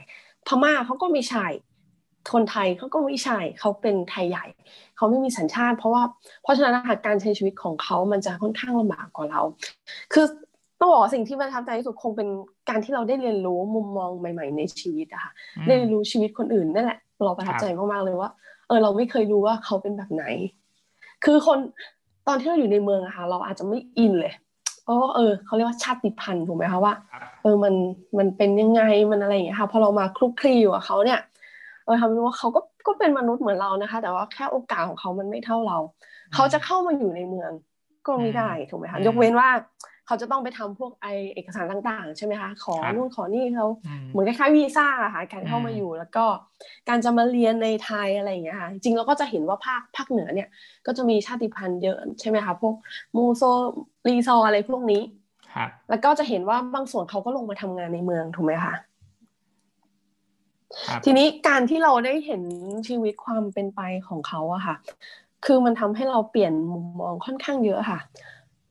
[0.48, 1.46] พม่าเขาก็ไม่ใช่
[2.34, 4.46] คนไทยเขาก็ไม่ใช่เขาเป็นไทยใหญ่
[4.98, 6.04] เขาไม่มีสัญชาติ เพราะว่า
[6.44, 9.42] เพราะฉะนั้นนะคะการใช้ชีวิตของเขามันจะค่อนข้างลำบากกว่าเรา
[10.14, 10.26] คือ
[10.80, 12.28] ต้องบอกว่าสิ่งที่ประทับใจที่สุดคงเป็น
[12.70, 18.30] การที่เราได้เรียนรู้มุมมองใหม่ ๆ ในชีวิตอะค่ะอืมได้เรียนรู้ชีวิตคนอื่นนั่นแหละเราประทับใจมากๆเลยว่า
[18.68, 20.24] เออเราไม่เคยรู้ว่าเขาเป็นแบบไหน
[21.26, 21.58] คือคน
[22.28, 24.34] ตอนที่เราอยู่ในเมืองอะค่ะเราอาจจะไม่อินเลย
[24.84, 27.74] เพราะว่าเออเขาเรียกว่าชาติพันธุ์ถูกไหมคะว่าครับเออมัน
[28.18, 28.82] มันเป็นยังไง
[29.12, 31.20] มันอะไรอย่างเงี้ยค่ะพอเรามาคลุกคลีอยู่กับเขาเนี่ย
[31.86, 35.78] เออทำให้รู้ว่าเขาก็ก็เป็นมนุษย์เหมือนเรานะคะ แต่ว่าแค่โอกาสของเขามันไม่เท่าเรา
[36.34, 37.52] เขาจะเข้ามาอยู่ในเมือง
[38.08, 39.50] ก็ไม่ได้ถูกไหมคะยกเว้นว่า
[40.08, 43.68] เขาจะต้องไปทำพวกไอเอกสารต่าง ๆ ใช่ไหมคะ ขอนู่นขอนี่เขา
[44.10, 46.26] เหมือนคล้ายๆวีซ่าค่ะการเข้ามาอยู่ แล้วก็
[46.90, 50.50] การจะมาเรียนในไทยอะไรอย่างเงี้ยค่ะจริงเราก็จะเห็นว่าภาคภาคเหนือเนี่ย
[50.86, 52.76] ก็จะมีชาติพันธุ์เยอะใช่ไหมคะพวก
[53.16, 53.44] มูโซ
[54.08, 55.02] รีซออะไรพวกนี้
[55.90, 58.74] แล้วก็จะเห็นว่าบางส่วนเขาก็ลงมาทำงานในเมืองถูกไหมคะ
[61.06, 62.42] ทีนี้การที่เราได้เห็น
[62.88, 64.76] ชีวิตความเป็นไปของเขาอะค่ะ
[65.46, 68.00] คือมันทำให้เราเปลี่ยนมุมมองค่อนข้างเยอะค่ะ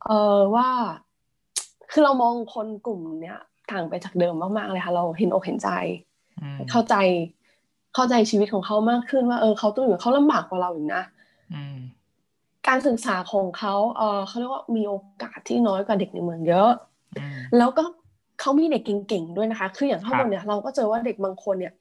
[0.04, 0.68] เออว่า
[1.90, 3.38] คือเรามองคนกลุ่มเนี้ย
[3.70, 5.70] ต่างไปจากเดิมมากๆเลยค่ะ เราเห็นอกเห็นใจ
[6.70, 6.94] เข้าใจ
[7.94, 11.02] เข้าใจชีวิตของเขามากขึ้นว่า เออเขาต้องอยู่เขาลำบากกว่าเราอีกนะ
[12.68, 16.70] การศึกษาของเขาเออเขาเรียกว่ามีโอกาสที่น้อยกว่าเด็กในเมืองเยอะ
[17.58, 17.84] แล้วก็
[18.40, 21.74] เขามีเด็กเก่งๆด้วยนะคะ คืออย่างข้างบนเนี่ยเราก็เจอว่าเด็กบางคนเนี่ย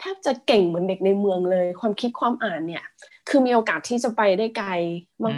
[0.00, 2.84] แทบจะเก่งเหมือนเด็กในเมืองเลย ความคิดความอ่านเนี่ย
[3.28, 4.70] คือมีโอกาสที่จะไปได้ไกล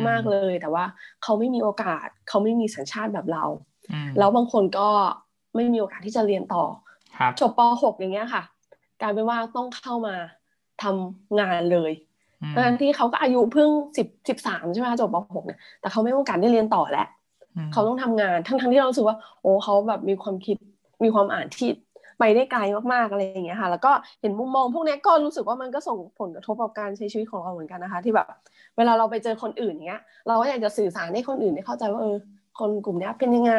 [0.08, 0.84] มาก ๆเลย แต่ว่า
[1.22, 3.44] เขาไม่มีโอกาส เขาไม่มีสัญชาติแบบเรา
[4.18, 4.88] แล้วบางคนก็
[5.56, 6.64] ไม่มีโอกาสที่จะเรียนต่อ
[7.40, 8.42] จบป .6 อย่างเงี้ยค่ะ
[9.00, 10.14] กลายเป็นว่าต้องเข้ามา
[10.82, 11.92] ทำงานเลย
[12.52, 17.08] ทั้งที่เขาก็อายุเพิ่งสิบสิบสามใช่ไหมคะจบป .6 เนี่ยแต่เขาไม่มีโอกาสได้เรียนต่อแล้ว
[17.72, 20.56] เขาต้องทำงานทั้งทั้งที่เราสึกว่า โอ้เขาแบบมีความคิด
[21.04, 21.68] มีความอ่านที่
[22.18, 22.60] ไปได้ไกล
[22.92, 28.26] มากๆอะไรอย่างเงี้ยค่ะ แล้วก็เห็นมุมมองพวกนี้ก็รู้สึกว่ามันก็ส่งผลกระทบกับการใช้ชีวิตของเราเหมือนกันนะคะ ที่แบบ
[28.76, 32.16] เวลาเราไปเจอคนอื่นเงี้ย เราก็อยากจะสื่อสารให้คนอื่นได้เข้าใจว่าเออ
[32.58, 33.54] คนกลุ่มนี้เป็นยังไง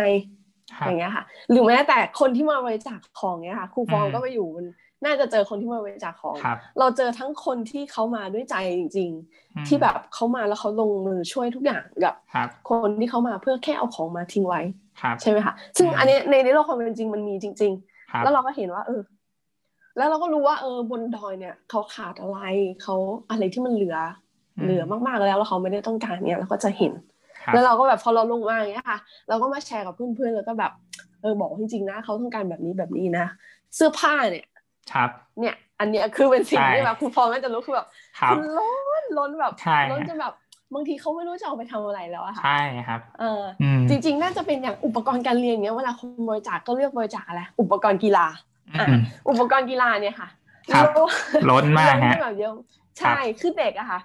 [0.85, 4.65] อย่างเงี้ยค่ะ หรือแม้แต่คนที่มาบริจาคของเงี้ยค่ะครูฟองก็ไปอยู่มัน
[5.05, 6.35] น่าจะเจอคนที่มาบริจาคของ
[6.79, 12.15] เราเจอทั้งคนที่เขามาด้วยใจจริง ๆ ที่แบบเขามาแล้วเขาลงมือช่วยทุกอย่างกับ
[12.69, 14.61] คนที่เขามาเพื่อแค่เอาของมาทิ้งไว้
[15.21, 17.88] ใช่ไหมคะซึ่งอันนี้ในในโลกความเป็นจริงมันมีจริงๆ
[18.23, 19.01] แล้วเราก็เห็นว่า เออ
[19.97, 22.39] แล้วเราก็รู้ว่า เออบนดอยเนี่ยเขาขาดอะไร
[22.81, 22.95] เขา
[23.29, 23.97] อะไรที่มันเหลือ
[24.63, 26.93] เหลือมากๆแล้วแล้วเขาไม่ได้ต้องการเนี่ยเราก็จะเห็น
[27.53, 30.71] แล้วเราก็แบบพอเราลงมาอย่างเงี้ยค่ะ เราก็มาแชร์กับเพื่อนๆแล้วก็แบบ
[31.21, 33.25] เออบอกจริงๆนะเขาต้องการแบบนี้แบบนี้นะ
[33.75, 34.47] เสื้อผ้าเนี่ย
[34.91, 37.87] ครับ เนี่ย อันเนี้ยคือเป็นสิ่งที่แบบคุณฟองน่าจะรู้คือแบบ
[38.31, 39.53] คุณล้นล้นแบบ
[39.91, 40.33] ล้นจะแบบ
[40.73, 43.43] บางทีเขาไม่รู้จะเอาไปทำอะไรแล้วอะค่ะใช่ครับเออ
[43.89, 48.25] จริง ๆ น่าจะเป็นอย่างอุปกรณ์การเรียนเนี้ยเวลาคนบริจาคก็เลือกบริจาคอะไรอุปกรณ์กีฬา
[48.79, 48.87] อ่า
[49.29, 50.29] อุปกรณ์กีฬาเนี่ยค่ะ
[51.49, 52.53] ล้นมากฮะแบบเยอะ
[52.99, 53.99] ใช่คือเด็กอะค่ะ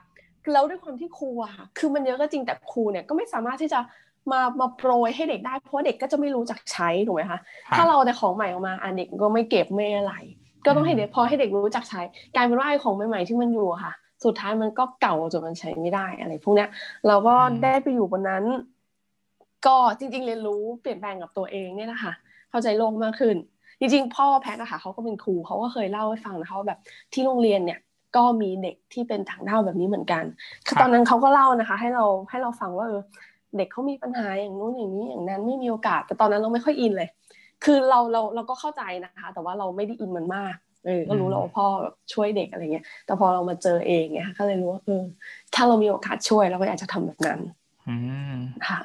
[0.52, 3.80] แล้วด้วยความที่ครูอะค่ะคือมันเยอะก็จริงแต่ครูเนี่ยก็ไม่สามารถที่จะ
[4.32, 7.38] มามาโปรยให้เด็กได้เพราะเด็กก็จะไม่รู้จักใช้ถูกไหมคะ
[7.76, 10.14] ถ้าเราแต่ของใหม่ออกมาอะเด็กก็ไม่เก็บไม่อะไร
[10.64, 12.00] ก็ต้องให้เด็กพอให้เด็กรู้จักใช้
[12.34, 13.92] กลายเป็นว่าไอ้ของใหม่ๆที่มันอยู่ค่ะ
[14.24, 16.68] สุดท้ายมันก็เก่าจนมันใช้ไม่ได้อะไรพวกเนี้ย
[17.06, 18.44] เราก็ได้ไปอยู่บนนั้น
[19.66, 22.12] ก็จริง ๆ เรียนรู้เปลี่ยนแปลงกับตัวเองเนี่ยนะคะ
[22.50, 23.36] เข้าใจโลกมากขึ้น
[23.80, 26.78] จริง ๆ พ่อแพทอะค่ะเขาก็เป็นครูเขาก็เคยเล่าให้ฟังนะคะว่าแบบ
[27.12, 27.78] ที่โรงเรียนเนี่ย
[28.16, 30.24] ก็มีเด็กที่เป็นถังเท่าแบบนี้เหมือนกัน
[30.66, 33.02] คือตอนนั้นเขาก็เล่านะคะ ให้เราให้เราฟังว่าเออ
[33.56, 37.08] เด็กเขามีปัญหาอย่างนู้นอย่างนี้อย่างนั้นไม่มีโอกาส แต่ตอนนั้นเราไม่ค่อยอินเลย
[37.64, 41.66] คือเราเราเราก็เข้าใจนะคะ แต่ว่าเราไม่ได้อินมันมาก เออก็รู้แล้วว่าพ่อ
[42.12, 45.02] ช่วยเด็กอะไรเงี้ย แต่พอเรามาเจอเองเนี่ยก็เลยรู้ว่าเออ
[45.54, 47.40] ถ้าเรามีโอกาสช่วยเราก็อยากจะทำแบบนั้น
[47.88, 47.96] อื
[48.34, 48.36] ม
[48.68, 48.80] ค่ะ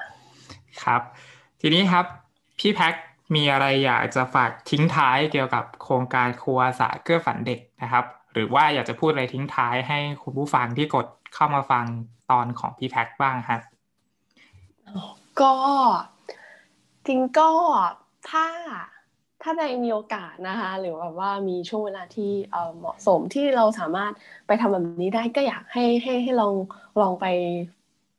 [0.84, 1.02] ครับ
[1.62, 2.06] ทีนี้ครับ
[2.60, 2.94] พี่แพ็ค
[3.36, 11.86] มีอะไรอยากจะฝากทิ้งท้ายเกี่ยวกับโครงการครัวสาเกื้อฝันเด็กนะครับ หรือว่าอยากจะพูดอะไรทิ้งท้ายให้คุณผู้ฟังที่กดเข้ามาฟัง
[12.32, 13.62] ตอนของพี่แพ็คบ้างครับ
[15.42, 15.54] ก็
[17.08, 17.52] จริงก็
[18.30, 18.48] ถ้า
[19.42, 22.32] ถ้าในมีโอกาสนะคะ หรือแบบว่ามีช่วงเวลาที่
[22.78, 24.12] เหมาะสมที่เราสามารถ
[24.48, 26.54] ไปทำแบบนี้ได้ก็อยากให้ให้ให้ลอง
[27.02, 27.26] ลองไป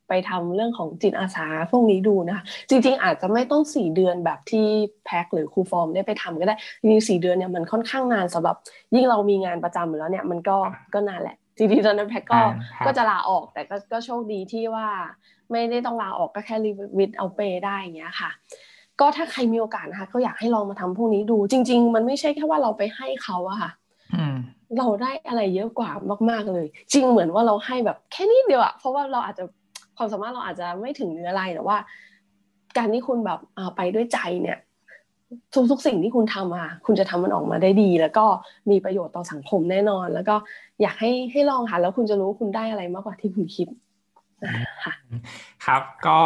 [0.09, 4.67] ไปทำเรื่องของจิตอาสาพวกนี้ดูนะคะจริง ๆ อาจจะไม่ต้องสี่เดือนแบบที่
[5.05, 8.57] แพ็คหรือครูฟอร์มได้ไปทำก็ได้จริงๆสี่เดือนเนี่ยมันค่อนข้างนานสำหรับ
[8.95, 10.57] ยิ่งเรามีงานประจำอยู่แล้วเนี่ยมันก็
[10.95, 12.41] ก็นานแหละจริงๆตอนนั้นแพ็คก็
[12.87, 14.89] ก็จะลาออกแต่ก็ก็โชคดีที่ว่า
[15.51, 18.31] ไม่ได้ต้องลาออกก็แค่รีวิทเอาเปได้อย่างเงี้ยค่ะ
[19.01, 23.71] ก็ถ้าใครมีโอกาสนะคะก็อยากให้ลองมาทำพวกนี้ดู จริง ๆ มันไม่ใช่แค่ว่าเราไปให้เขาอะค่ะ
[24.79, 25.91] เราได้อะไรเยอะกว่า
[26.31, 29.45] มากๆเลย จริงเหมือนว่าเราให้แบบแค่นี้เดียวอะเพราะว่าเราอาจจะ
[29.97, 31.77] ความสามารถเราอาจจะไม่ถึงเนื้ออะไรแต่ว่า
[32.77, 33.39] การที่คุณแบบ
[33.77, 34.59] ไปด้วยใจเนี่ย
[35.71, 38.27] ทุกๆสิ่งที่คุณทำอะคุณจะทำมันออกมาได้ดี แล้วก็
[38.71, 40.37] มีประโยชน์ต่อสังคมแน่นอน แล้วก็
[40.83, 43.69] อยากให้ให้ลองค่ะแล้วคุณจะรู้คุณได้อะไรมากกว่าที่คุณคิด
[44.85, 44.95] ค่ะ
[45.67, 46.19] ครับก็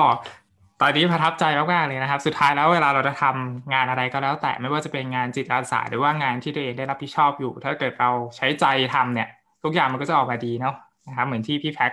[0.80, 9.28] ตอนนี้ประทับใจมากๆเลยนะครับ สุดท้ายแล้วเวลาเราจะทำงานอะไรก็แล้ว แต่ไม่ว่าจะเป็นงานจิตอาสาหรือว่างานที่ตัวเองได้รับผิดชอบอยู่ ถ้าเกิดเราใช้ใจทำเนี่ย
[9.64, 10.74] ทุกอย่างมันก็จะออกมาดีเนาะ
[11.08, 11.92] นะครับเหมือนที่พี่แพ็ค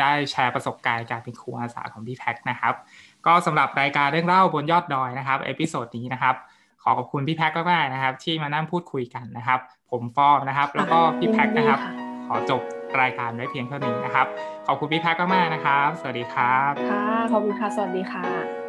[0.00, 2.74] ได้แชร์ประสบการณ์การเป็นครูอาสาของพี่แพ็คนะครับ
[3.26, 6.34] ก็สำหรับรายการเรื่องเล่าบนยอดดอยนะครับ episode นี้นะครับ
[6.82, 9.60] ขอขอบคุณพี่แพ็คมากๆนะครับ ที่มานั่งพูดคุยกันนะครับ
[9.90, 11.80] ผมฟอร์มนะครับ แล้วก็พี่แพ็คนะครับ
[12.28, 12.62] ขอจบ
[13.00, 14.26] รายการไว้เพียงเท่านี้นะครับ
[14.66, 18.63] ขอบคุณพี่แพ็กมากๆนะครับ สวัสดีครับ ค่ะ ขอบคุณค่ะ สวัสดีค่ะ